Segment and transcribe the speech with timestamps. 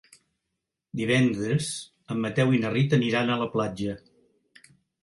[1.01, 1.69] Divendres
[2.15, 3.97] en Mateu i na Rita aniran a la platja.